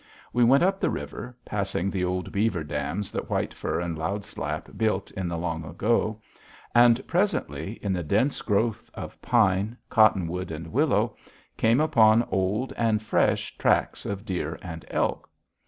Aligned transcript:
We 0.33 0.43
went 0.43 0.63
up 0.63 0.79
the 0.79 0.89
river, 0.89 1.37
passing 1.45 1.91
the 1.91 2.03
old 2.03 2.31
beaver 2.31 2.63
dams 2.63 3.11
that 3.11 3.29
White 3.29 3.53
Fur 3.53 3.79
and 3.79 3.95
Loud 3.95 4.25
Slap 4.25 4.67
built 4.75 5.11
in 5.11 5.27
the 5.27 5.37
long 5.37 5.63
ago, 5.63 6.19
and 6.73 7.05
presently, 7.07 7.73
in 7.83 7.93
the 7.93 8.01
dense 8.01 8.41
growth 8.41 8.89
of 8.95 9.21
pine, 9.21 9.77
cottonwood, 9.91 10.49
and 10.49 10.71
willow, 10.73 11.15
came 11.55 11.79
upon 11.79 12.23
old 12.31 12.73
and 12.77 12.99
fresh 12.99 13.55
tracks 13.59 14.07
of 14.07 14.25
deer 14.25 14.57
and 14.63 14.85
elk. 14.89 15.29